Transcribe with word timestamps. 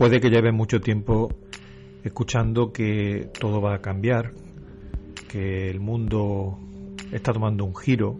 Puede 0.00 0.18
que 0.18 0.30
lleve 0.30 0.50
mucho 0.50 0.80
tiempo 0.80 1.28
escuchando 2.02 2.72
que 2.72 3.28
todo 3.38 3.60
va 3.60 3.74
a 3.74 3.82
cambiar, 3.82 4.32
que 5.28 5.68
el 5.68 5.78
mundo 5.78 6.58
está 7.12 7.34
tomando 7.34 7.66
un 7.66 7.76
giro, 7.76 8.16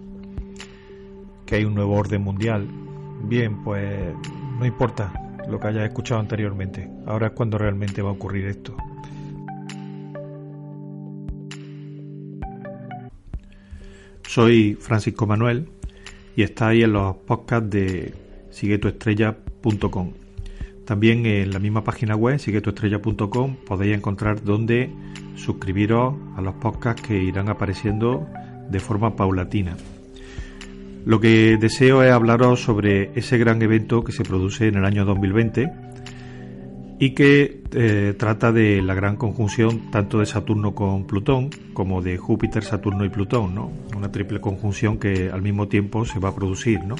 que 1.47 1.55
hay 1.55 1.65
un 1.65 1.75
nuevo 1.75 1.95
orden 1.95 2.21
mundial. 2.21 2.69
Bien, 3.23 3.65
pues 3.65 4.15
no 4.59 4.67
importa 4.67 5.11
lo 5.49 5.59
que 5.59 5.69
hayas 5.69 5.85
escuchado 5.85 6.21
anteriormente. 6.21 6.87
Ahora 7.07 7.29
es 7.29 7.33
cuando 7.33 7.57
realmente 7.57 8.03
va 8.03 8.11
a 8.11 8.13
ocurrir 8.13 8.45
esto. 8.45 8.77
Soy 14.29 14.75
Francisco 14.75 15.27
Manuel 15.27 15.71
y 16.37 16.43
está 16.43 16.69
ahí 16.69 16.83
en 16.83 16.93
los 16.93 17.17
podcasts 17.17 17.71
de 17.71 18.13
siguetuestrella.com. 18.51 20.13
También 20.91 21.25
en 21.25 21.53
la 21.53 21.61
misma 21.61 21.85
página 21.85 22.17
web, 22.17 22.41
siguetuestrella.com, 22.41 23.55
podéis 23.65 23.97
encontrar 23.97 24.43
donde 24.43 24.91
suscribiros 25.37 26.17
a 26.37 26.41
los 26.41 26.57
podcasts 26.57 27.01
que 27.01 27.23
irán 27.23 27.49
apareciendo 27.49 28.27
de 28.69 28.81
forma 28.81 29.15
paulatina. 29.15 29.77
Lo 31.05 31.21
que 31.21 31.59
deseo 31.61 32.03
es 32.03 32.11
hablaros 32.11 32.65
sobre 32.65 33.13
ese 33.15 33.39
gran 33.39 33.63
evento 33.63 34.03
que 34.03 34.11
se 34.11 34.25
produce 34.25 34.67
en 34.67 34.79
el 34.79 34.85
año 34.85 35.05
2020 35.05 35.73
y 36.99 37.11
que 37.11 37.63
eh, 37.73 38.15
trata 38.19 38.51
de 38.51 38.83
la 38.83 38.95
gran 38.95 39.15
conjunción 39.15 39.93
tanto 39.93 40.19
de 40.19 40.27
Saturno 40.27 40.75
con 40.75 41.07
Plutón 41.07 41.51
como 41.73 42.03
de 42.03 42.17
Júpiter, 42.17 42.65
Saturno 42.65 43.05
y 43.05 43.11
Plutón, 43.11 43.55
¿no? 43.55 43.71
Una 43.97 44.11
triple 44.11 44.41
conjunción 44.41 44.99
que 44.99 45.31
al 45.31 45.41
mismo 45.41 45.69
tiempo 45.69 46.05
se 46.05 46.19
va 46.19 46.31
a 46.31 46.35
producir, 46.35 46.83
¿no? 46.83 46.97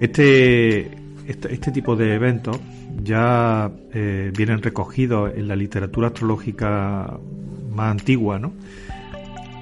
Este 0.00 1.01
este, 1.32 1.52
este, 1.52 1.70
tipo 1.72 1.96
de 1.96 2.14
eventos 2.14 2.58
ya 3.02 3.70
eh, 3.92 4.30
vienen 4.36 4.62
recogidos 4.62 5.32
en 5.34 5.48
la 5.48 5.56
literatura 5.56 6.08
astrológica 6.08 7.18
más 7.70 7.90
antigua, 7.90 8.38
¿no? 8.38 8.52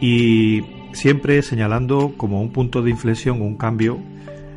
Y 0.00 0.62
siempre 0.92 1.42
señalando 1.42 2.14
como 2.16 2.40
un 2.40 2.52
punto 2.52 2.82
de 2.82 2.90
inflexión, 2.90 3.40
un 3.40 3.56
cambio 3.56 3.98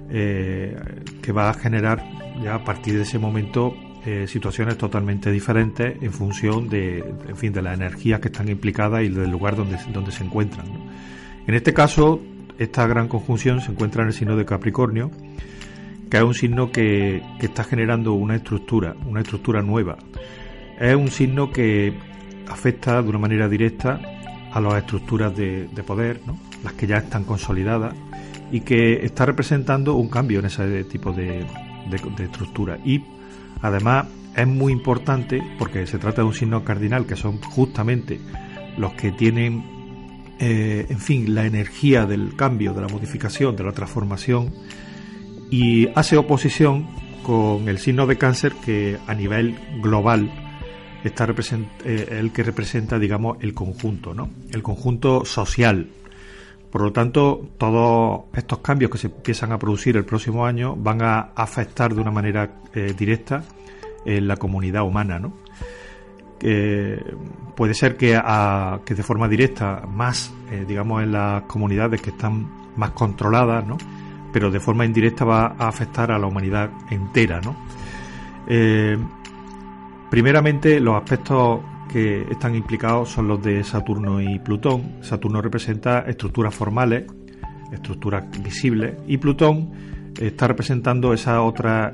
eh, 0.10 0.76
que 1.22 1.32
va 1.32 1.50
a 1.50 1.54
generar 1.54 2.04
ya 2.44 2.56
a 2.56 2.64
partir 2.64 2.96
de 2.96 3.04
ese 3.04 3.20
momento 3.20 3.76
eh, 4.06 4.26
situaciones 4.28 4.78
totalmente 4.78 5.32
diferentes 5.32 6.02
en 6.02 6.12
función 6.12 6.68
de, 6.68 7.00
en 7.28 7.38
fin, 7.38 7.54
de 7.54 7.62
las 7.62 7.76
energías 7.76 8.20
que 8.20 8.28
están 8.28 8.50
implicadas 8.50 9.04
y 9.04 9.10
del 9.10 9.30
lugar 9.30 9.56
donde, 9.56 9.78
donde 9.94 10.12
se 10.12 10.24
encuentran. 10.24 10.66
En 11.46 11.54
este 11.54 11.74
caso, 11.74 12.22
esta 12.58 12.88
gran 12.88 13.08
conjunción 13.08 13.62
se 13.62 13.72
encuentra 13.72 14.02
en 14.02 14.10
el 14.10 14.14
signo 14.14 14.36
de 14.36 14.46
Capricornio 14.46 15.12
que 16.14 16.18
es 16.18 16.24
un 16.24 16.36
signo 16.36 16.72
que, 16.72 17.24
está 17.40 17.64
generando 17.64 18.14
una 18.14 18.36
estructura, 18.36 18.96
una 19.08 19.22
estructura 19.22 19.64
nueva. 19.64 19.98
Es 20.80 20.96
un 20.96 21.08
signo 21.08 21.50
que 21.50 21.92
afecta 22.48 23.02
de 23.02 23.10
una 23.10 23.18
manera 23.18 23.50
directa 23.50 24.00
a 24.52 24.62
las 24.62 24.76
estructuras 24.76 25.36
de, 25.36 25.68
poder, 25.84 26.22
las 26.64 26.74
que 26.74 26.86
ya 26.86 26.98
están 26.98 27.24
consolidadas, 27.24 27.96
y 28.52 28.60
que 28.60 29.04
está 29.04 29.26
representando 29.26 29.96
un 29.96 30.08
cambio 30.08 30.38
en 30.38 30.46
ese 30.46 30.84
tipo 30.84 31.14
de, 31.14 31.48
estructura. 32.20 32.78
Y 32.86 33.04
además 33.64 34.06
es 34.36 34.46
muy 34.46 34.72
importante 34.72 35.42
porque 35.58 35.88
se 35.88 35.98
trata 35.98 36.22
de 36.22 36.28
un 36.28 36.36
signo 36.36 36.64
cardinal 36.64 37.08
que 37.08 37.16
son 37.16 37.42
justamente 37.42 38.22
los 38.78 38.94
que 38.94 39.14
tienen, 39.14 39.64
eh, 40.38 40.86
en 40.88 41.00
fin, 41.00 41.34
la 41.34 41.48
energía 41.48 42.06
del 42.06 42.36
cambio, 42.36 42.72
de 42.76 42.82
la 42.82 42.88
modificación, 42.88 43.56
de 43.56 43.64
la 43.64 43.72
transformación 43.72 44.54
y 45.54 45.88
hace 45.94 46.18
oposición 46.18 46.88
con 47.22 47.70
el 47.70 47.78
signo 47.78 48.08
de 48.08 48.18
cáncer 48.18 48.54
que 48.54 48.98
a 49.06 49.14
nivel 49.14 49.56
global 49.84 50.32
está 51.04 51.28
eh, 51.86 52.08
el 52.10 52.32
que 52.32 52.42
representa, 52.42 52.98
digamos, 52.98 53.38
el 53.40 53.54
conjunto, 53.54 54.16
¿no? 54.16 54.32
El 54.52 54.64
conjunto 54.64 55.26
social. 55.26 55.90
Por 56.72 56.82
lo 56.82 56.92
tanto, 56.92 57.52
todos 57.60 58.24
estos 58.34 58.60
cambios 58.60 58.90
que 58.90 58.98
se 58.98 59.08
empiezan 59.08 59.52
a 59.52 59.60
producir 59.60 59.96
el 59.96 60.06
próximo 60.06 60.44
año 60.44 60.76
van 60.76 61.04
a 61.04 61.20
afectar 61.36 61.94
de 61.94 62.02
una 62.02 62.10
manera 62.10 62.50
eh, 62.74 62.96
directa 62.98 63.44
en 64.08 64.28
la 64.28 64.38
comunidad 64.38 64.82
humana, 64.82 65.20
¿no? 65.20 65.34
puede 67.56 67.74
ser 67.74 67.96
que, 67.96 68.20
que, 68.84 68.96
de 68.96 69.04
forma 69.04 69.30
directa, 69.30 69.84
más, 69.88 70.34
eh, 70.52 70.66
digamos, 70.68 71.02
en 71.04 71.14
las 71.14 71.44
comunidades 71.44 72.02
que 72.02 72.10
están 72.10 72.50
más 72.76 72.90
controladas, 72.90 73.66
¿no? 73.66 73.78
Pero 74.34 74.50
de 74.50 74.60
forma 74.60 74.84
indirecta 74.84 75.24
va 75.24 75.56
a 75.58 75.68
afectar 75.68 76.12
a 76.12 76.18
la 76.18 76.26
humanidad 76.26 76.72
entera. 76.90 77.40
¿no? 77.40 77.56
Eh, 78.48 78.98
primeramente, 80.10 80.80
los 80.80 80.96
aspectos 80.96 81.62
que 81.90 82.26
están 82.30 82.56
implicados 82.56 83.10
son 83.10 83.28
los 83.28 83.42
de 83.42 83.64
Saturno 83.64 84.20
y 84.20 84.40
Plutón. 84.40 84.96
Saturno 85.02 85.42
representa 85.42 86.00
estructuras 86.00 86.54
formales, 86.56 87.06
estructuras 87.72 88.26
visibles, 88.42 88.96
y 89.08 89.18
Plutón 89.18 89.72
está 90.20 90.48
representando 90.48 91.14
esas 91.14 91.40
otras 91.40 91.94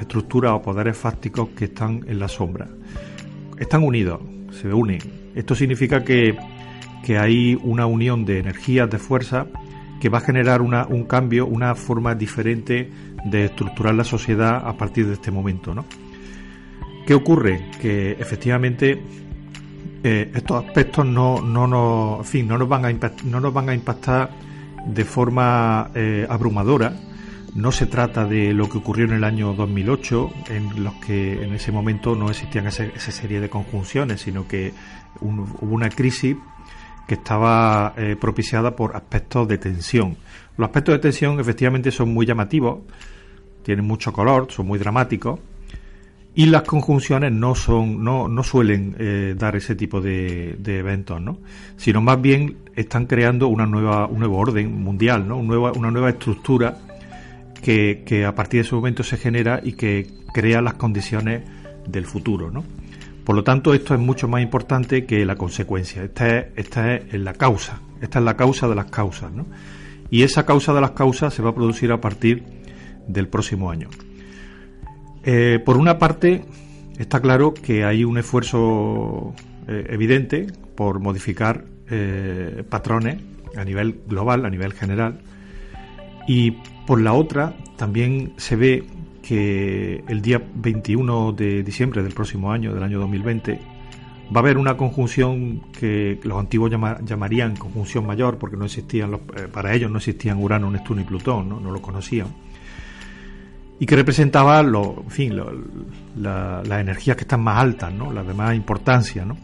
estructuras 0.00 0.52
o 0.52 0.62
poderes 0.62 0.96
fácticos 0.96 1.48
que 1.50 1.66
están 1.66 2.04
en 2.06 2.20
la 2.20 2.28
sombra. 2.28 2.68
Están 3.58 3.82
unidos, 3.82 4.20
se 4.52 4.72
unen. 4.72 5.00
Esto 5.34 5.54
significa 5.54 6.04
que, 6.04 6.36
que 7.04 7.18
hay 7.18 7.58
una 7.62 7.86
unión 7.86 8.24
de 8.24 8.38
energías, 8.38 8.88
de 8.88 8.98
fuerzas, 8.98 9.46
que 10.00 10.08
va 10.08 10.18
a 10.18 10.22
generar 10.22 10.62
una, 10.62 10.86
un 10.86 11.04
cambio, 11.04 11.46
una 11.46 11.74
forma 11.74 12.14
diferente 12.14 12.90
de 13.24 13.44
estructurar 13.44 13.94
la 13.94 14.04
sociedad 14.04 14.66
a 14.66 14.72
partir 14.76 15.06
de 15.06 15.12
este 15.14 15.30
momento. 15.30 15.74
¿no? 15.74 15.84
¿Qué 17.06 17.14
ocurre? 17.14 17.70
Que 17.80 18.12
efectivamente 18.12 19.00
eh, 20.02 20.30
estos 20.34 20.64
aspectos 20.64 21.04
no, 21.04 21.42
no, 21.42 21.66
nos, 21.66 22.26
fin, 22.26 22.48
no, 22.48 22.56
nos 22.56 22.68
van 22.68 22.86
a 22.86 23.12
no 23.24 23.40
nos 23.40 23.52
van 23.52 23.68
a 23.68 23.74
impactar 23.74 24.30
de 24.86 25.04
forma 25.04 25.90
eh, 25.94 26.26
abrumadora. 26.28 26.94
No 27.54 27.72
se 27.72 27.86
trata 27.86 28.24
de 28.24 28.54
lo 28.54 28.68
que 28.68 28.78
ocurrió 28.78 29.06
en 29.06 29.12
el 29.12 29.24
año 29.24 29.52
2008, 29.54 30.30
en 30.50 30.84
los 30.84 30.94
que 30.94 31.42
en 31.42 31.52
ese 31.52 31.72
momento 31.72 32.14
no 32.14 32.30
existían 32.30 32.68
esa, 32.68 32.86
serie 32.96 33.40
de 33.40 33.50
conjunciones, 33.50 34.20
sino 34.20 34.46
que 34.46 34.72
hubo 35.20 35.74
una 35.74 35.90
crisis 35.90 36.36
que 37.10 37.14
estaba 37.14 37.92
eh, 37.96 38.14
propiciada 38.14 38.76
por 38.76 38.94
aspectos 38.94 39.48
de 39.48 39.58
tensión. 39.58 40.16
Los 40.56 40.66
aspectos 40.66 40.94
de 40.94 41.00
tensión 41.00 41.40
efectivamente 41.40 41.90
son 41.90 42.14
muy 42.14 42.24
llamativos, 42.24 42.82
tienen 43.64 43.84
mucho 43.84 44.12
color, 44.12 44.46
son 44.48 44.68
muy 44.68 44.78
dramáticos 44.78 45.40
y 46.36 46.46
las 46.46 46.62
conjunciones 46.62 47.32
no 47.32 47.56
son 47.56 48.04
no, 48.04 48.28
no 48.28 48.44
suelen 48.44 48.94
eh, 49.00 49.34
dar 49.36 49.56
ese 49.56 49.74
tipo 49.74 50.00
de, 50.00 50.56
eventos, 50.64 51.20
¿no? 51.20 51.38
sino 51.76 52.00
más 52.00 52.22
bien 52.22 52.58
están 52.76 53.06
creando 53.06 53.48
una 53.48 53.66
nueva 53.66 54.06
un 54.06 54.20
nuevo 54.20 54.38
orden 54.38 54.80
mundial, 54.80 55.26
¿no? 55.26 55.36
una, 55.38 55.48
nueva, 55.48 55.72
una 55.72 55.90
nueva 55.90 56.10
estructura 56.10 56.78
que, 57.60 58.04
que 58.06 58.24
a 58.24 58.36
partir 58.36 58.60
de 58.60 58.68
ese 58.68 58.76
momento 58.76 59.02
se 59.02 59.16
genera 59.16 59.60
y 59.64 59.72
que 59.72 60.06
crea 60.32 60.62
las 60.62 60.74
condiciones 60.74 61.42
del 61.88 62.06
futuro, 62.06 62.52
¿no? 62.52 62.62
Por 63.30 63.36
lo 63.36 63.44
tanto, 63.44 63.74
esto 63.74 63.94
es 63.94 64.00
mucho 64.00 64.26
más 64.26 64.42
importante 64.42 65.06
que 65.06 65.24
la 65.24 65.36
consecuencia. 65.36 66.02
Esta 66.02 66.40
es, 66.40 67.12
la 67.12 67.32
causa. 67.32 67.80
Esta 68.00 68.18
es 68.18 68.24
la 68.24 68.36
causa 68.36 68.66
de 68.66 68.74
las 68.74 68.86
causas. 68.86 69.30
¿no? 69.30 69.46
Y 70.10 70.24
esa 70.24 70.44
causa 70.44 70.72
de 70.72 70.80
las 70.80 70.90
causas 70.90 71.32
se 71.32 71.40
va 71.40 71.50
a 71.50 71.54
producir 71.54 71.92
a 71.92 72.00
partir 72.00 72.42
del 73.06 73.28
próximo 73.28 73.70
año. 73.70 73.88
Eh, 75.22 75.60
por 75.64 75.76
una 75.76 75.96
parte, 75.96 76.44
está 76.98 77.20
claro 77.20 77.54
que 77.54 77.84
hay 77.84 78.02
un 78.02 78.18
esfuerzo 78.18 79.32
eh, 79.68 79.86
evidente 79.90 80.48
por 80.74 80.98
modificar 80.98 81.66
eh, 81.88 82.64
patrones 82.68 83.22
a 83.56 83.64
nivel 83.64 84.00
global, 84.08 84.44
a 84.44 84.50
nivel 84.50 84.72
general. 84.72 85.20
Y 86.26 86.56
por 86.84 87.00
la 87.00 87.12
otra, 87.12 87.54
también 87.76 88.32
se 88.38 88.56
ve 88.56 88.86
que 89.22 90.02
el 90.08 90.22
día 90.22 90.42
21 90.54 91.32
de 91.32 91.62
diciembre 91.62 92.02
del 92.02 92.12
próximo 92.12 92.52
año, 92.52 92.74
del 92.74 92.82
año 92.82 92.98
2020, 93.00 93.58
va 94.34 94.36
a 94.36 94.38
haber 94.38 94.58
una 94.58 94.76
conjunción 94.76 95.60
que 95.78 96.20
los 96.22 96.38
antiguos 96.38 96.70
llamarían 96.70 97.56
conjunción 97.56 98.06
mayor, 98.06 98.38
porque 98.38 98.56
no 98.56 98.64
existían 98.64 99.10
los, 99.10 99.20
eh, 99.36 99.48
para 99.52 99.74
ellos 99.74 99.90
no 99.90 99.98
existían 99.98 100.38
Urano, 100.38 100.70
Neptuno 100.70 101.00
y 101.00 101.04
Plutón, 101.04 101.48
no, 101.48 101.70
lo 101.70 101.82
conocían. 101.82 102.28
y 103.78 103.86
que 103.86 103.96
representaba 103.96 104.62
lo, 104.62 105.04
fin, 105.08 105.34
las 106.16 106.80
energías 106.80 107.16
que 107.16 107.22
están 107.22 107.42
más 107.42 107.58
altas, 107.58 107.92
¿no? 107.92 108.12
las 108.12 108.26
de 108.26 108.34
más 108.34 108.54
importancia, 108.54 109.24
¿no? 109.24 109.36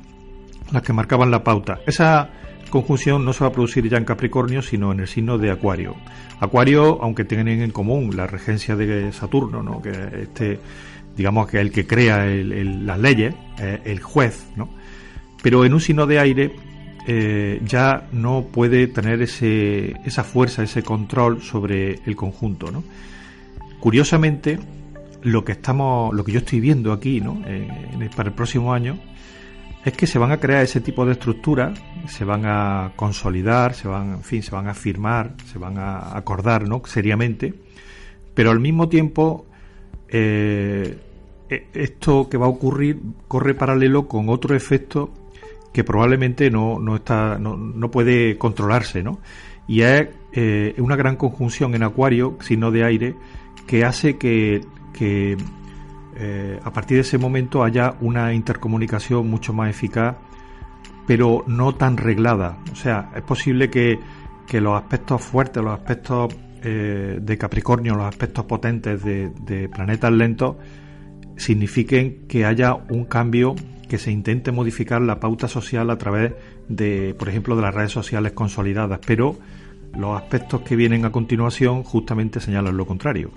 las 0.73 0.83
que 0.83 0.93
marcaban 0.93 1.31
la 1.31 1.43
pauta. 1.43 1.81
Esa 1.87 2.29
conjunción 2.71 3.25
no 3.25 3.33
se 3.33 3.45
va 3.45 3.49
a 3.49 3.53
producir 3.53 3.89
ya 3.89 3.97
en 3.97 4.05
Capricornio, 4.05 4.63
sino 4.63 4.93
en 4.93 5.01
el 5.01 5.09
signo 5.09 5.39
de 5.39 5.51
Acuario. 5.51 5.97
Acuario, 6.41 7.03
aunque 7.03 7.25
tienen 7.25 7.61
en 7.61 7.71
común 7.71 8.17
la 8.17 8.27
regencia 8.27 8.77
de 8.77 9.13
Saturno, 9.13 9.63
¿no? 9.63 9.81
que 9.81 9.91
este, 10.23 10.59
digamos 11.17 11.49
que 11.49 11.59
es 11.59 11.63
el 11.63 11.73
que 11.73 11.87
crea 11.87 12.27
las 12.27 12.99
leyes, 12.99 13.35
el 13.85 14.01
juez, 14.01 14.47
¿no? 14.57 14.69
pero 15.43 15.65
en 15.65 15.75
un 15.75 15.81
signo 15.81 16.07
de 16.07 16.19
aire 16.19 16.57
eh, 17.09 17.61
ya 17.65 18.09
no 18.11 18.47
puede 18.51 18.89
tener 18.89 19.23
ese, 19.23 19.95
esa 20.05 20.25
fuerza, 20.25 20.65
ese 20.65 20.83
control 20.83 21.41
sobre 21.41 22.01
el 22.05 22.17
conjunto. 22.17 22.73
¿no? 22.73 22.83
Curiosamente, 23.79 24.59
lo 25.23 25.45
que 25.45 25.53
estamos, 25.53 26.13
lo 26.13 26.25
que 26.25 26.33
yo 26.33 26.41
estoy 26.41 26.59
viendo 26.59 26.93
aquí, 26.93 27.21
¿no? 27.21 27.43
Eh, 27.47 27.69
para 28.17 28.31
el 28.31 28.35
próximo 28.35 28.73
año, 28.75 28.99
es 29.87 29.93
que 29.93 30.09
se 30.09 30.19
van 30.19 30.33
a 30.33 30.39
crear 30.39 30.65
ese 30.65 30.81
tipo 30.81 31.07
de 31.07 31.13
estructuras, 31.13 31.81
se 32.09 32.25
van 32.25 32.43
a 32.45 32.93
consolidar, 32.97 33.73
se 33.73 33.87
van, 33.87 34.15
en 34.15 34.23
fin, 34.25 34.43
se 34.43 34.51
van 34.51 34.67
a 34.67 34.75
firmar, 34.75 35.37
se 35.47 35.61
van 35.61 35.79
a 35.79 36.17
acordar, 36.17 36.67
¿no? 36.67 36.83
Seriamente, 36.85 37.55
pero 38.35 38.51
al 38.51 38.59
mismo 38.59 38.89
tiempo 38.89 39.47
eh, 40.09 40.99
e, 41.49 41.69
esto 41.73 42.29
que 42.29 42.37
va 42.37 42.47
a 42.47 42.49
ocurrir 42.49 43.01
corre 43.29 43.55
paralelo 43.55 44.09
con 44.09 44.29
otro 44.29 44.57
efecto 44.57 45.13
que 45.73 45.85
probablemente 45.85 46.51
no, 46.51 46.81
no 46.81 46.97
está, 46.97 47.39
no, 47.39 47.57
no 47.57 47.89
puede 47.89 48.37
controlarse, 48.39 49.05
¿no? 49.05 49.21
Y 49.69 49.83
es 49.83 50.09
eh, 50.33 50.75
una 50.79 50.97
gran 50.97 51.15
conjunción 51.15 51.77
en 51.77 51.85
Acuario, 51.85 52.37
signo 52.41 52.73
de 52.73 52.85
aire, 52.85 53.15
que 53.69 53.85
hace 53.85 54.19
que, 54.19 54.63
que 54.93 55.37
eh, 56.19 56.59
a 56.63 56.73
partir 56.73 56.97
de 56.97 57.03
ese 57.03 57.19
momento 57.19 57.63
haya 57.63 57.95
una 58.01 58.33
intercomunicación 58.33 59.29
mucho 59.29 59.53
más 59.53 59.69
eficaz, 59.69 60.17
pero 61.07 61.45
no 61.47 61.75
tan 61.75 61.97
reglada. 61.97 62.59
O 62.73 62.75
sea, 62.75 63.11
es 63.15 63.23
posible 63.23 63.71
que, 63.71 63.99
los 64.53 64.81
aspectos 64.81 65.21
fuertes, 65.23 65.63
los 65.63 65.75
aspectos 65.79 66.35
eh, 66.63 67.19
de 67.21 67.39
Capricornio, 67.39 67.95
los 67.95 68.07
aspectos 68.07 68.47
potentes 68.47 69.03
de, 69.05 69.69
planetas 69.69 70.13
lentos, 70.13 70.57
signifiquen 71.37 72.27
que 72.27 72.47
haya 72.47 72.75
un 72.75 73.05
cambio 73.05 73.55
que 73.89 73.99
se 73.99 74.11
intente 74.11 74.53
modificar 74.53 75.03
la 75.03 75.21
pauta 75.21 75.49
social 75.49 75.91
a 75.91 75.99
través 75.99 76.33
de, 76.69 77.15
por 77.19 77.29
ejemplo, 77.29 77.57
de 77.57 77.63
las 77.63 77.75
redes 77.75 77.93
sociales 77.93 78.33
consolidadas, 78.33 79.01
pero 79.07 79.37
los 79.97 80.21
aspectos 80.21 80.63
que 80.63 80.77
vienen 80.77 81.05
a 81.05 81.13
continuación 81.13 81.83
justamente 81.85 82.41
señalan 82.41 82.77
lo 82.77 82.87
contrario. 82.87 83.31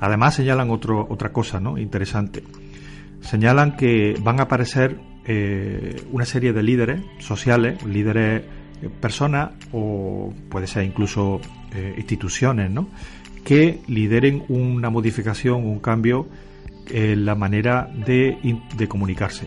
Además 0.00 0.34
señalan 0.34 0.70
otro, 0.70 1.06
otra 1.08 1.30
cosa 1.30 1.60
¿no? 1.60 1.78
interesante. 1.78 2.42
Señalan 3.20 3.76
que 3.76 4.16
van 4.22 4.40
a 4.40 4.44
aparecer 4.44 4.98
eh, 5.26 5.94
una 6.10 6.24
serie 6.24 6.54
de 6.54 6.62
líderes 6.62 7.02
sociales, 7.18 7.84
líderes 7.84 8.42
eh, 8.82 8.88
personas 8.88 9.50
o 9.72 10.32
puede 10.48 10.66
ser 10.66 10.84
incluso 10.84 11.40
eh, 11.74 11.94
instituciones, 11.98 12.70
¿no? 12.70 12.88
que 13.44 13.80
lideren 13.88 14.44
una 14.48 14.88
modificación, 14.88 15.66
un 15.66 15.80
cambio 15.80 16.26
en 16.88 17.26
la 17.26 17.34
manera 17.34 17.90
de, 18.06 18.38
de 18.76 18.88
comunicarse. 18.88 19.46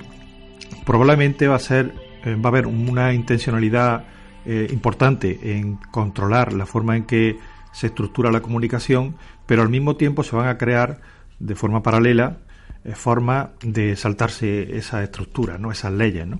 Probablemente 0.86 1.48
va 1.48 1.56
a 1.56 1.60
ser, 1.60 1.94
va 2.26 2.46
a 2.46 2.48
haber 2.48 2.68
una 2.68 3.14
intencionalidad 3.14 4.06
importante 4.46 5.58
en 5.58 5.76
controlar 5.76 6.52
la 6.54 6.66
forma 6.66 6.98
en 6.98 7.04
que 7.06 7.38
se 7.74 7.88
estructura 7.88 8.32
la 8.32 8.42
comunicación, 8.42 9.18
pero 9.46 9.64
al 9.64 9.70
mismo 9.70 9.98
tiempo 9.98 10.24
se 10.24 10.36
van 10.36 10.48
a 10.48 10.58
crear 10.58 11.02
de 11.40 11.56
forma 11.56 11.84
paralela 11.84 12.38
eh, 12.86 12.94
formas 12.96 13.50
de 13.62 13.96
saltarse 13.96 14.78
esa 14.78 15.04
estructura, 15.04 15.58
¿no? 15.58 15.72
esas 15.72 15.92
leyes. 15.92 16.26
¿no? 16.26 16.40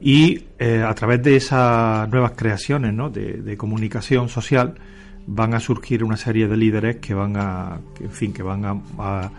Y 0.00 0.44
eh, 0.58 0.82
a 0.86 0.94
través 0.94 1.22
de 1.22 1.36
esas 1.36 2.08
nuevas 2.08 2.32
creaciones 2.32 2.94
¿no? 2.94 3.10
de, 3.10 3.56
comunicación 3.56 4.28
social 4.28 4.74
van 5.26 5.54
a 5.54 5.60
surgir 5.60 6.02
una 6.04 6.16
serie 6.16 6.48
de 6.48 6.56
líderes 6.56 6.96
que 6.96 7.14
van 7.14 7.36
a, 7.36 7.80
en 8.00 8.10
fin, 8.10 8.32
que 8.32 8.42
van 8.42 8.64
a, 8.98 9.30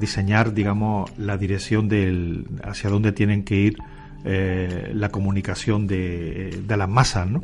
diseñar, 0.00 0.54
digamos, 0.54 1.12
la 1.18 1.36
dirección 1.36 1.90
del, 1.90 2.46
hacia 2.62 2.88
dónde 2.88 3.12
tienen 3.12 3.44
que 3.44 3.56
ir 3.56 3.76
eh, 4.24 4.90
la 4.94 5.10
comunicación 5.10 5.86
de, 5.86 6.62
de 6.66 6.76
las 6.78 6.88
masas, 6.88 7.28
¿no? 7.28 7.42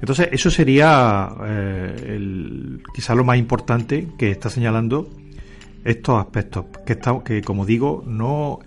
Entonces, 0.00 0.28
eso 0.32 0.50
sería 0.50 1.28
eh, 1.44 2.14
el, 2.16 2.82
quizá 2.94 3.14
lo 3.14 3.24
más 3.24 3.38
importante 3.38 4.08
que 4.18 4.30
está 4.30 4.50
señalando 4.50 5.08
estos 5.84 6.18
aspectos, 6.18 6.66
que, 6.84 6.94
está, 6.94 7.22
que 7.24 7.42
como 7.42 7.64
digo, 7.64 8.02
no, 8.06 8.58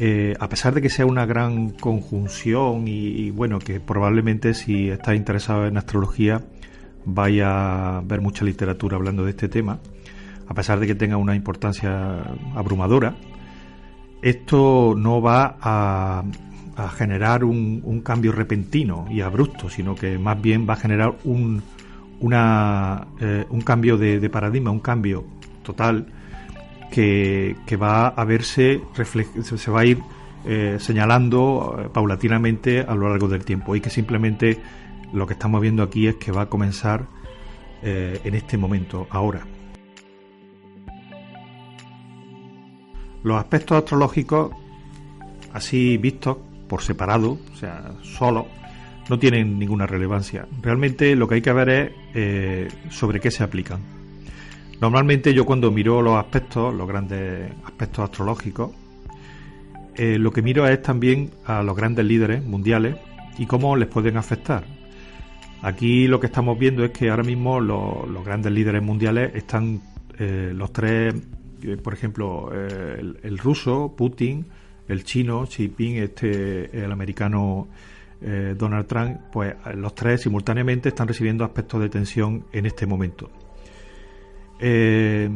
eh, 0.00 0.34
a 0.38 0.48
pesar 0.48 0.74
de 0.74 0.82
que 0.82 0.90
sea 0.90 1.06
una 1.06 1.24
gran 1.24 1.70
conjunción 1.70 2.86
y, 2.86 3.30
bueno, 3.30 3.58
que 3.58 3.80
probablemente 3.80 4.54
si 4.54 4.90
estás 4.90 5.16
interesado 5.16 5.66
en 5.66 5.76
astrología 5.76 6.42
vaya 7.04 7.98
a 7.98 8.00
ver 8.02 8.20
mucha 8.20 8.44
literatura 8.44 8.96
hablando 8.96 9.24
de 9.24 9.30
este 9.30 9.48
tema, 9.48 9.80
a 10.46 10.54
pesar 10.54 10.78
de 10.80 10.86
que 10.86 10.94
tenga 10.94 11.16
una 11.16 11.34
importancia 11.34 12.22
abrumadora, 12.54 13.16
esto 14.20 14.94
no 14.96 15.22
va 15.22 15.56
a, 15.60 16.24
a 16.78 16.88
generar 16.88 17.42
un, 17.42 18.02
cambio 18.04 18.30
repentino 18.30 19.06
y 19.10 19.20
abrupto, 19.20 19.68
sino 19.68 19.96
que 19.96 20.16
más 20.16 20.40
bien 20.40 20.66
va 20.68 20.74
a 20.74 20.76
generar 20.76 21.16
un, 21.24 21.60
eh, 22.20 23.46
un 23.50 23.60
cambio 23.62 23.98
de, 23.98 24.30
paradigma, 24.30 24.70
un 24.70 24.78
cambio 24.78 25.24
total 25.64 26.06
que, 26.92 27.56
va 27.80 28.08
a 28.08 28.24
verse, 28.24 28.80
se 29.42 29.70
va 29.72 29.80
a 29.80 29.84
ir 29.84 29.98
eh, 30.46 30.76
señalando 30.78 31.78
eh, 31.78 31.88
paulatinamente 31.92 32.80
a 32.80 32.94
lo 32.94 33.08
largo 33.08 33.26
del 33.26 33.44
tiempo 33.44 33.74
y 33.74 33.80
que 33.80 33.90
simplemente 33.90 34.60
lo 35.12 35.26
que 35.26 35.32
estamos 35.32 35.60
viendo 35.60 35.82
aquí 35.82 36.06
es 36.06 36.14
que 36.14 36.30
va 36.30 36.42
a 36.42 36.46
comenzar 36.46 37.06
en 37.80 38.34
este 38.34 38.58
momento, 38.58 39.06
ahora. 39.08 39.42
Los 43.22 43.38
aspectos 43.38 43.78
astrológicos, 43.78 44.50
así 45.52 45.96
vistos, 45.96 46.38
por 46.68 46.82
separado, 46.82 47.38
o 47.52 47.56
sea, 47.56 47.92
solo, 48.02 48.46
no 49.08 49.18
tienen 49.18 49.58
ninguna 49.58 49.86
relevancia. 49.86 50.46
Realmente 50.62 51.16
lo 51.16 51.26
que 51.28 51.36
hay 51.36 51.42
que 51.42 51.52
ver 51.52 51.68
es 51.68 51.90
eh, 52.14 52.68
sobre 52.90 53.20
qué 53.20 53.30
se 53.30 53.42
aplican. 53.42 53.80
Normalmente 54.80 55.34
yo 55.34 55.44
cuando 55.44 55.70
miro 55.70 56.02
los 56.02 56.16
aspectos, 56.16 56.72
los 56.74 56.86
grandes 56.86 57.50
aspectos 57.64 58.04
astrológicos, 58.04 58.70
eh, 59.96 60.18
lo 60.18 60.30
que 60.30 60.42
miro 60.42 60.68
es 60.68 60.80
también 60.80 61.30
a 61.44 61.62
los 61.62 61.76
grandes 61.76 62.04
líderes 62.04 62.44
mundiales 62.44 62.96
y 63.38 63.46
cómo 63.46 63.74
les 63.76 63.88
pueden 63.88 64.16
afectar. 64.16 64.64
Aquí 65.62 66.06
lo 66.06 66.20
que 66.20 66.26
estamos 66.26 66.56
viendo 66.56 66.84
es 66.84 66.92
que 66.92 67.10
ahora 67.10 67.24
mismo 67.24 67.60
los, 67.60 68.24
grandes 68.24 68.52
líderes 68.52 68.82
mundiales 68.82 69.34
están 69.34 69.80
eh, 70.16 70.52
los 70.54 70.72
tres, 70.72 71.14
por 71.82 71.94
ejemplo, 71.94 72.52
el, 72.52 73.38
ruso, 73.38 73.94
Putin, 73.96 74.46
el 74.88 75.04
chino 75.04 75.44
Xi 75.44 75.64
Jinping, 75.64 75.96
este, 75.96 76.84
el 76.84 76.90
americano 76.90 77.68
eh, 78.20 78.54
Donald 78.58 78.86
Trump, 78.86 79.20
pues 79.32 79.54
los 79.74 79.94
tres 79.94 80.22
simultáneamente 80.22 80.88
están 80.88 81.06
recibiendo 81.06 81.44
aspectos 81.44 81.80
de 81.80 81.88
tensión 81.88 82.44
en 82.52 82.66
este 82.66 82.86
momento. 82.86 83.30
Eh, 84.58 85.30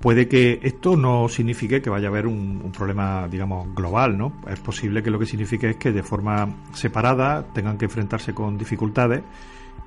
puede 0.00 0.26
que 0.26 0.58
esto 0.62 0.96
no 0.96 1.28
signifique 1.28 1.80
que 1.80 1.90
vaya 1.90 2.08
a 2.08 2.10
haber 2.10 2.26
un, 2.26 2.72
problema, 2.76 3.28
digamos, 3.28 3.72
global, 3.74 4.18
¿no? 4.18 4.40
Es 4.48 4.58
posible 4.60 5.02
que 5.02 5.10
lo 5.10 5.18
que 5.18 5.26
signifique 5.26 5.70
es 5.70 5.76
que 5.76 5.92
de 5.92 6.02
forma 6.02 6.64
separada 6.72 7.46
tengan 7.52 7.78
que 7.78 7.84
enfrentarse 7.84 8.34
con 8.34 8.58
dificultades 8.58 9.22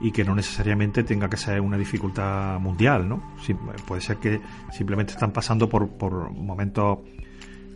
y 0.02 0.12
que 0.12 0.24
no 0.24 0.34
necesariamente 0.34 1.04
tenga 1.04 1.30
que 1.30 1.36
ser 1.36 1.60
una 1.60 1.78
dificultad 1.78 2.58
mundial, 2.60 3.10
¿no? 3.10 3.22
puede 3.86 4.02
ser 4.02 4.16
que 4.16 4.40
simplemente 4.72 5.12
están 5.12 5.32
pasando 5.32 5.68
por, 5.68 5.90
por 5.90 6.32
momentos 6.32 7.00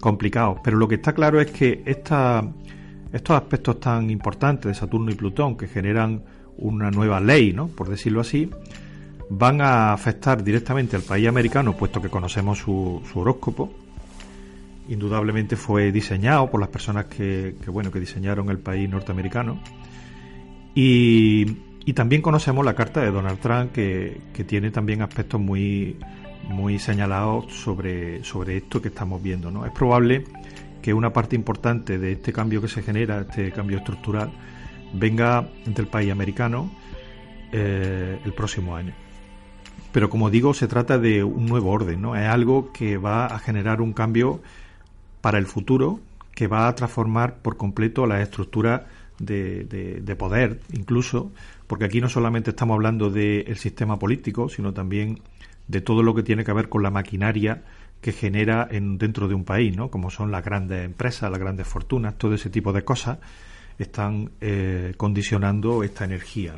complicados. 0.04 0.60
Pero 0.62 0.76
lo 0.76 0.86
que 0.90 0.96
está 0.96 1.14
claro 1.14 1.40
es 1.40 1.50
que 1.50 1.82
estos 1.86 3.38
aspectos 3.38 3.80
tan 3.80 4.10
importantes 4.10 4.66
de 4.66 4.74
Saturno 4.74 5.10
y 5.10 5.16
Plutón, 5.16 5.56
que 5.56 5.68
generan 5.70 6.24
una 6.58 6.92
nueva 6.92 7.22
ley, 7.22 7.54
¿no? 7.54 7.70
por 7.70 7.88
decirlo 7.88 8.20
así, 8.20 8.50
van 9.30 9.62
a 9.62 9.94
afectar 9.94 10.44
directamente 10.44 10.98
al 10.98 11.04
país 11.04 11.26
americano, 11.30 11.78
puesto 11.78 12.02
que 12.02 12.10
conocemos 12.10 12.58
su, 12.60 13.02
horóscopo. 13.16 13.72
Indudablemente 14.90 15.56
fue 15.56 15.94
diseñado 15.94 16.52
por 16.52 16.60
las 16.60 16.68
personas 16.68 17.06
que, 17.06 17.56
bueno, 17.68 17.90
que 17.90 18.02
diseñaron 18.02 18.50
el 18.50 18.60
país 18.60 18.90
norteamericano. 18.90 19.62
Y, 20.76 21.46
también 21.96 22.22
conocemos 22.22 22.66
la 22.66 22.74
carta 22.74 23.02
de 23.02 23.12
Donald 23.12 23.40
Trump, 23.40 23.72
que, 23.72 24.20
que 24.34 24.44
tiene 24.44 24.70
también 24.70 25.02
aspectos 25.02 25.40
muy, 25.40 25.98
muy 26.50 26.80
señalados 26.80 27.54
sobre, 27.54 28.24
sobre 28.24 28.58
esto 28.58 28.82
que 28.82 28.90
estamos 28.90 29.22
viendo. 29.22 29.52
¿no? 29.52 29.66
Es 29.66 29.72
probable 29.72 30.26
que 30.82 30.94
una 30.94 31.14
parte 31.14 31.36
importante 31.36 31.98
de 31.98 32.14
este 32.14 32.34
cambio 32.34 32.62
que 32.62 32.68
se 32.68 32.84
genera, 32.84 33.22
este 33.22 33.52
cambio 33.52 33.78
estructural, 33.78 34.32
venga 34.94 35.48
del 35.66 35.88
país 35.88 36.12
americano 36.12 36.70
eh, 37.52 38.20
el 38.24 38.34
próximo 38.34 38.76
año. 38.76 38.94
pero 39.92 40.10
como 40.10 40.30
digo, 40.30 40.54
se 40.54 40.68
trata 40.68 40.98
de 40.98 41.24
un 41.24 41.46
nuevo 41.46 41.72
orden, 41.72 42.02
¿no? 42.02 42.16
Es 42.16 42.28
algo 42.28 42.72
que 42.74 42.98
va 42.98 43.28
a 43.28 43.40
generar 43.40 43.80
un 43.80 43.94
cambio 43.94 44.42
para 45.22 45.38
el 45.38 45.46
futuro, 45.46 46.00
que 46.34 46.48
va 46.48 46.68
a 46.68 46.76
transformar 46.76 47.38
por 47.38 47.58
completo 47.58 48.06
la 48.08 48.22
estructura 48.22 48.88
de, 49.20 50.02
de, 50.02 50.16
poder, 50.16 50.60
incluso, 50.74 51.32
porque 51.68 51.86
aquí 51.86 52.02
no 52.02 52.10
solamente 52.10 52.50
estamos 52.50 52.76
hablando 52.76 53.10
del 53.10 53.56
sistema 53.58 53.98
político, 54.00 54.50
sino 54.50 54.74
también 54.74 55.20
de 55.74 55.82
todo 55.82 56.04
lo 56.04 56.14
que 56.14 56.22
tiene 56.22 56.46
que 56.46 56.54
ver 56.54 56.70
con 56.70 56.84
la 56.84 56.92
maquinaria 56.92 57.64
que 58.00 58.12
genera 58.12 58.68
en, 58.70 59.00
dentro 59.00 59.28
de 59.28 59.34
un 59.34 59.44
país, 59.44 59.76
¿no? 59.76 59.90
como 59.90 60.12
son 60.12 60.32
las 60.32 60.46
grandes 60.46 60.86
empresas, 60.86 61.32
las 61.32 61.40
grandes 61.40 61.68
fortunas, 61.68 62.16
todo 62.18 62.36
ese 62.36 62.50
tipo 62.50 62.72
de 62.72 62.84
cosas 62.84 63.18
están 63.80 64.30
eh, 64.40 64.94
condicionando 64.98 65.84
esta 65.84 66.06
energía. 66.06 66.54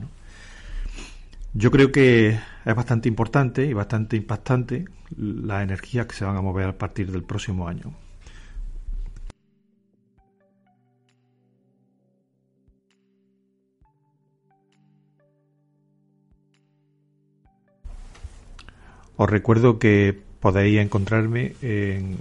Yo 1.54 1.72
creo 1.72 1.92
que 1.94 2.38
es 2.66 2.76
bastante 2.76 3.08
importante 3.08 3.66
y 3.66 3.72
bastante 3.72 4.18
impactante 4.18 4.86
las 5.16 5.64
energías 5.64 6.08
que 6.08 6.16
se 6.16 6.26
van 6.26 6.36
a 6.36 6.42
mover 6.42 6.68
a 6.68 6.78
partir 6.78 7.10
del 7.10 7.24
próximo 7.24 7.70
año. 7.70 7.94
Os 19.18 19.30
recuerdo 19.30 19.80
que 19.80 20.18
podéis 20.40 20.80
encontrarme 20.80 21.54
en 21.62 22.18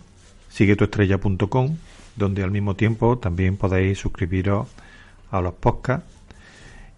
siguetuestrella.com, 0.48 1.76
donde 2.16 2.42
al 2.42 2.50
mismo 2.50 2.76
tiempo 2.76 3.18
también 3.18 3.56
podéis 3.56 3.98
suscribiros 3.98 4.68
a 5.30 5.40
los 5.40 5.54
podcasts 5.54 6.06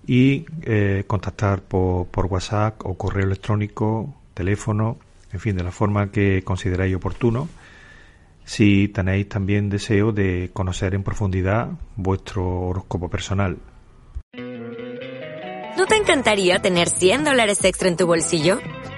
y 0.07 0.45
eh, 0.63 1.05
contactar 1.07 1.63
por, 1.63 2.07
por 2.09 2.27
WhatsApp 2.27 2.85
o 2.85 2.95
correo 2.95 3.25
electrónico, 3.25 4.15
teléfono, 4.35 4.99
en 5.33 5.41
fin, 5.41 5.57
de 5.57 5.65
la 5.65 5.73
forma 5.73 6.13
que 6.13 6.43
consideráis 6.45 6.95
oportuno. 6.95 7.49
Si 8.45 8.89
tenéis 8.89 9.29
también 9.29 9.69
deseo 9.69 10.13
de 10.13 10.51
conocer 10.53 10.95
en 10.95 11.03
profundidad 11.03 11.71
vuestro 11.97 12.69
horóscopo 12.69 13.09
personal. 13.09 13.57
¿No 15.77 15.87
te 15.87 15.97
encantaría 15.97 16.61
tener 16.61 16.89
100 16.89 17.25
dólares 17.25 17.65
extra 17.65 17.89
en 17.89 17.97
tu 17.97 18.07
bolsillo? 18.07 18.61